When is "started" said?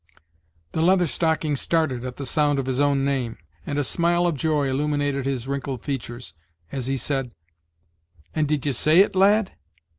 1.55-2.03